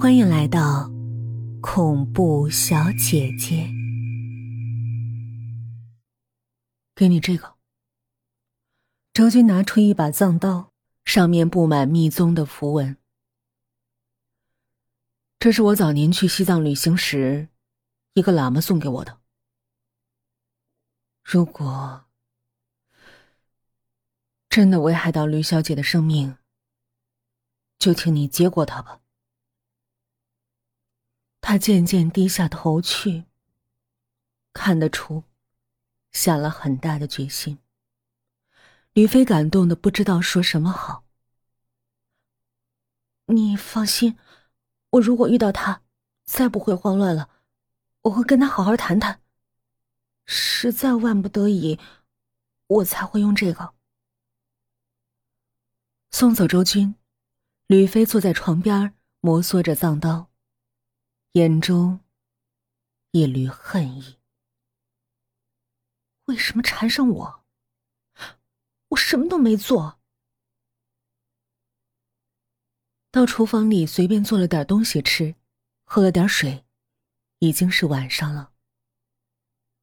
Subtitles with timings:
[0.00, 0.90] 欢迎来到
[1.60, 3.70] 恐怖小姐姐。
[6.94, 7.56] 给你这个。
[9.12, 10.72] 周军拿出一把藏刀，
[11.04, 12.96] 上面布满密宗的符文。
[15.38, 17.48] 这是我早年去西藏旅行时，
[18.14, 19.20] 一个喇嘛送给我的。
[21.22, 22.06] 如果
[24.48, 26.38] 真的危害到吕小姐的生命，
[27.78, 29.02] 就请你接过它吧。
[31.50, 33.24] 他渐渐低下头去，
[34.52, 35.24] 看得出，
[36.12, 37.58] 下了很大的决心。
[38.92, 41.02] 吕飞感动的不知道说什么好。
[43.26, 44.16] 你放心，
[44.90, 45.82] 我如果遇到他，
[46.24, 47.28] 再不会慌乱了，
[48.02, 49.20] 我会跟他好好谈谈。
[50.24, 51.80] 实在万不得已，
[52.68, 53.74] 我才会用这个。
[56.12, 56.94] 送走周军，
[57.66, 60.29] 吕飞坐在床边摩挲着藏刀。
[61.34, 62.00] 眼中
[63.12, 64.16] 一缕恨意。
[66.24, 67.44] 为什么缠上我？
[68.88, 70.00] 我什么都没做。
[73.12, 75.36] 到厨房里随便做了点东西吃，
[75.84, 76.64] 喝了点水，
[77.38, 78.52] 已经是晚上了。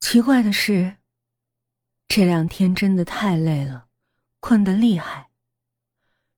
[0.00, 0.98] 奇怪的是，
[2.06, 3.88] 这两天真的太累了，
[4.40, 5.30] 困得厉害。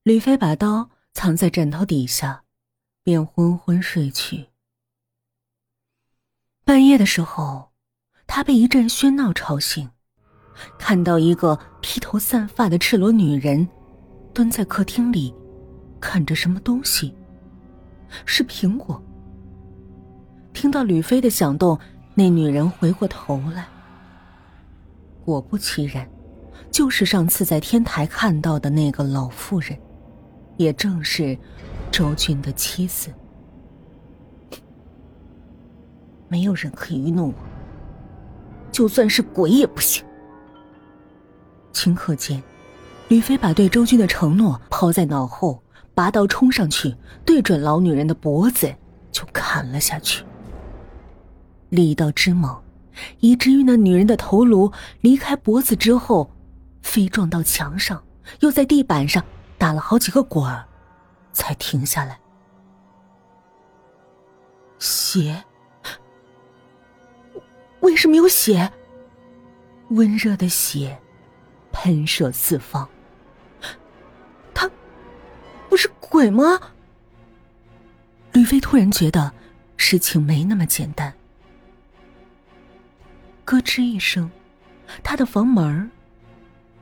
[0.05, 2.45] 吕飞把刀藏在枕头底下，
[3.03, 4.52] 便昏昏睡去。
[6.73, 7.69] 半夜的时候，
[8.27, 9.91] 他被一阵喧闹吵醒，
[10.79, 13.69] 看到一个披头散发的赤裸女人
[14.33, 15.34] 蹲在客厅里，
[16.01, 17.14] 啃着什么东西。
[18.25, 19.05] 是苹果。
[20.55, 21.79] 听到吕飞的响动，
[22.14, 23.69] 那女人回过头来，
[25.27, 26.09] 果不其然，
[26.70, 29.79] 就是上次在天台看到的那个老妇人，
[30.57, 31.36] 也正是
[31.91, 33.12] 周俊的妻子。
[36.33, 37.34] 没有人可以愚弄我，
[38.73, 40.02] 就算是鬼也不行。
[41.74, 42.42] 顷刻间，
[43.08, 45.62] 吕飞把对周军的承诺抛在脑后，
[45.95, 46.96] 拔刀冲上去，
[47.27, 48.74] 对准老女人的脖子
[49.11, 50.24] 就砍了下去。
[51.68, 52.58] 力道之猛，
[53.20, 56.30] 以至于那女人的头颅离开脖子之后，
[56.80, 58.02] 飞撞到墙上，
[58.40, 59.23] 又在地板上
[59.58, 60.64] 打了好几个滚儿，
[61.34, 62.18] 才停下来。
[64.78, 65.45] 血。
[67.83, 68.73] 为什么有血？
[69.91, 70.98] 温热的血
[71.70, 72.89] 喷射四方。
[74.55, 74.70] 他
[75.69, 76.59] 不是鬼吗？
[78.33, 79.33] 吕飞突然觉得
[79.77, 81.13] 事情没那么简单。
[83.45, 84.31] 咯吱一声，
[85.03, 85.91] 他的房门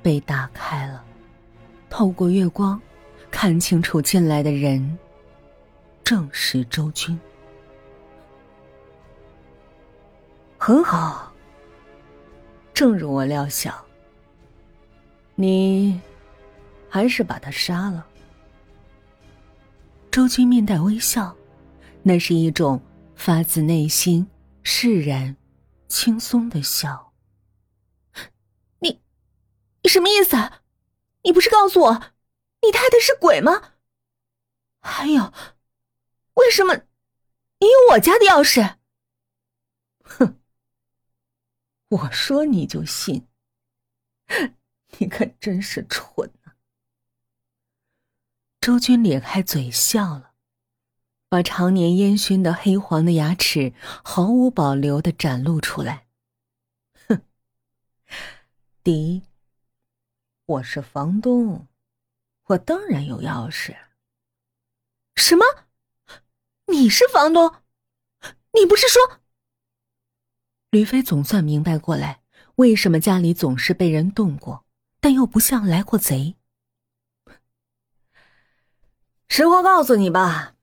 [0.03, 1.03] 被打开了，
[1.89, 2.81] 透过月光，
[3.31, 4.99] 看清楚进来的人
[6.05, 7.19] 正是周军。
[10.63, 11.33] 很好，
[12.75, 13.75] 正如我料想，
[15.35, 15.99] 你
[16.87, 18.07] 还是把他杀了。
[20.11, 21.35] 周军面带微笑，
[22.03, 22.79] 那是一种
[23.15, 24.29] 发自内心、
[24.63, 25.35] 释然、
[25.89, 27.15] 轻松的笑。
[28.81, 29.01] 你，
[29.83, 30.37] 你什么意思？
[31.23, 31.95] 你不是告诉我，
[32.61, 33.77] 你太太是鬼吗？
[34.83, 35.33] 还有，
[36.35, 38.77] 为什么你有我家的钥匙？
[40.05, 40.37] 哼！
[41.91, 43.27] 我说你就信，
[44.99, 46.55] 你可真是蠢啊！
[48.61, 50.35] 周军咧开嘴笑了，
[51.29, 53.75] 把常年烟熏的黑黄的牙齿
[54.05, 56.07] 毫无保留的展露出来。
[57.09, 57.23] 哼，
[58.85, 59.23] 第一，
[60.47, 61.67] 我是房东，
[62.45, 63.77] 我当然有钥匙。
[65.17, 65.45] 什么？
[66.67, 67.63] 你是房东？
[68.53, 69.20] 你不是说？
[70.71, 72.23] 吕飞总算明白过来，
[72.55, 74.65] 为什么家里总是被人动过，
[75.01, 76.37] 但又不像来过贼。
[79.29, 80.57] 实话告诉你吧，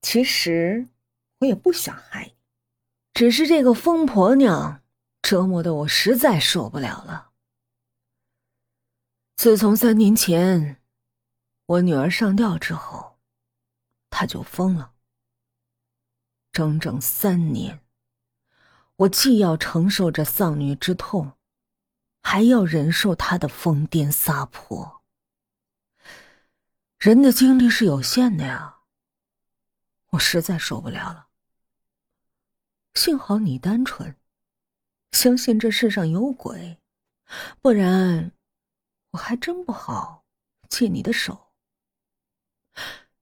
[0.00, 0.86] 其实
[1.38, 2.34] 我也不想害你，
[3.14, 4.82] 只是这个疯婆娘
[5.22, 7.30] 折磨的我实在受不了了。
[9.34, 10.80] 自从三年前
[11.66, 13.18] 我女儿上吊之后，
[14.08, 14.92] 她就疯了，
[16.52, 17.80] 整整三年。
[18.96, 21.32] 我既要承受着丧女之痛，
[22.22, 25.02] 还要忍受她的疯癫撒泼。
[26.98, 28.80] 人的精力是有限的呀，
[30.10, 31.28] 我实在受不了了。
[32.94, 34.14] 幸好你单纯，
[35.12, 36.78] 相信这世上有鬼，
[37.60, 38.32] 不然
[39.12, 40.24] 我还真不好
[40.68, 41.52] 借你的手。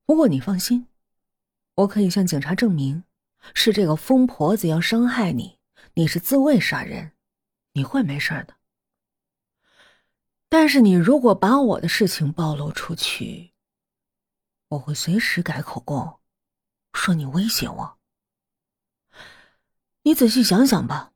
[0.05, 0.89] 不过你放心，
[1.77, 3.05] 我可以向警察证明，
[3.55, 5.60] 是这个疯婆子要伤害你，
[6.01, 7.13] 你是自卫杀人，
[7.75, 8.57] 你会没事的。
[10.49, 13.53] 但是你如果把我的事情暴露出去，
[14.69, 16.21] 我会随时改口供，
[16.95, 17.99] 说你威胁我。
[20.05, 21.13] 你仔细想想吧，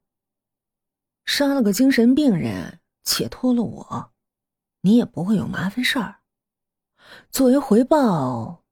[1.24, 4.12] 杀了个精神病人，解脱了我，
[4.82, 6.20] 你也不会有麻烦事儿。
[7.30, 8.62] 作为回报，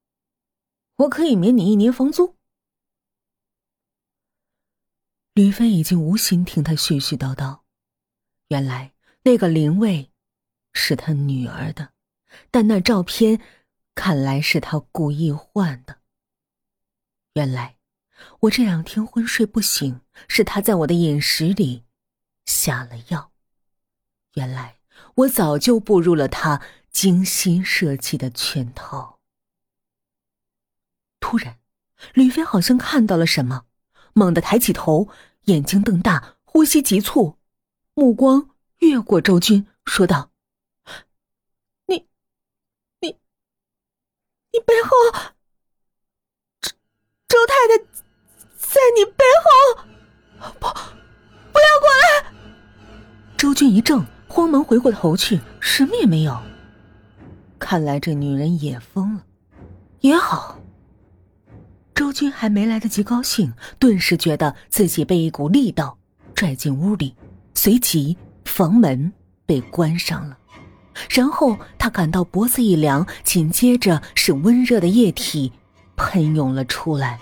[0.97, 2.37] 我可以免你一年房租。
[5.33, 7.61] 吕飞已经无心听他絮絮叨叨，
[8.47, 8.93] 原来
[9.23, 10.09] 那个灵位。
[10.75, 11.93] 是他女儿的，
[12.49, 13.39] 但那照片
[13.93, 15.99] 看来是他故意换的。
[17.35, 17.77] 原来
[18.39, 21.83] 我这两天昏睡不醒，是他在我的饮食里
[22.45, 23.31] 下了药。
[24.33, 24.79] 原来
[25.13, 26.59] 我早就步入了他
[26.89, 29.19] 精心设计的圈套。
[31.19, 31.59] 突然，
[32.15, 33.67] 吕飞好像看到了什么，
[34.13, 35.09] 猛地抬起头，
[35.45, 37.37] 眼睛瞪大，呼吸急促，
[37.93, 38.49] 目光
[38.79, 40.29] 越过周军，说道。
[41.87, 42.07] 你
[43.01, 43.17] 你，
[44.51, 44.89] 你背后，
[46.61, 46.71] 周
[47.33, 47.83] 周太太
[48.55, 49.83] 在你背后，
[50.59, 50.67] 不，
[51.51, 52.33] 不要过来！
[53.35, 56.39] 周军一怔，慌忙回过头去，什么也没有。
[57.57, 59.25] 看来这女人也疯了。
[60.01, 60.59] 也好，
[61.95, 65.97] 周军还没来得及高兴，顿时觉得自己被一股力道
[66.33, 67.15] 拽进屋里，
[67.53, 69.13] 随即房门
[69.45, 70.37] 被关上了。
[71.09, 75.51] 然后他感到脖子一凉，紧接着是温热的液体
[75.95, 77.19] 喷涌了出来，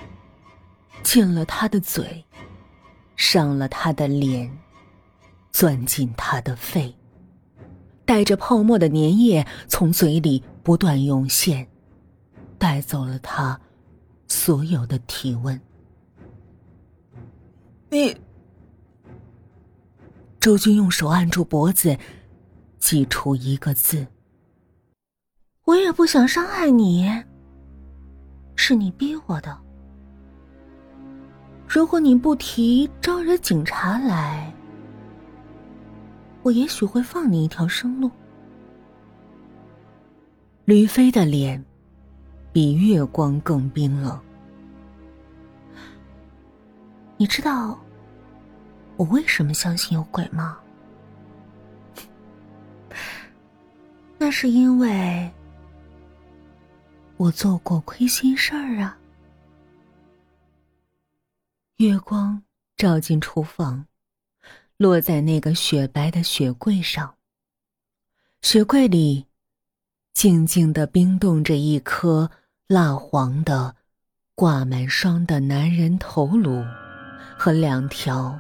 [1.04, 2.26] 进了他的嘴，
[3.16, 4.52] 上了他的脸，
[5.52, 6.96] 钻进他的肺，
[8.06, 11.68] 带着泡沫的粘液从嘴里不断涌现，
[12.58, 13.60] 带走了他
[14.32, 15.60] 所有的体温。
[17.90, 18.16] 你，
[20.40, 21.98] 周军用手按住脖子。
[22.80, 24.08] 挤出一个字。
[25.66, 27.08] 我也不想伤害你，
[28.56, 29.56] 是你逼我的。
[31.68, 34.52] 如果你不提招惹警察来，
[36.42, 38.10] 我也许会放你一条生路。
[40.66, 41.64] 吕飞的脸
[42.54, 44.20] 比月光更冰冷。
[47.18, 47.80] 你知道
[48.98, 50.58] 我为什么相信有鬼吗？
[54.18, 55.32] 那是因为
[57.18, 58.98] 我做过亏心事儿啊。
[61.78, 62.44] 月光
[62.76, 63.88] 照进厨房，
[64.78, 67.16] 落在那个雪白的雪柜上。
[68.42, 69.26] 雪柜里
[70.14, 72.30] 静静的冰冻着一颗
[72.72, 73.76] 蜡黄的、
[74.34, 76.64] 挂满霜的男人头颅，
[77.38, 78.40] 和两条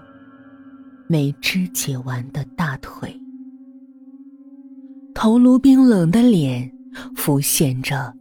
[1.05, 3.13] 没肢解完的大腿。
[5.13, 6.71] 头颅冰冷的脸，
[7.13, 8.15] 浮现着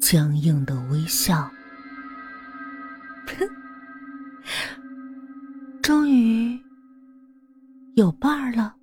[0.00, 1.46] 僵硬的微笑。
[5.82, 6.58] 终于
[7.96, 8.74] 有伴儿了。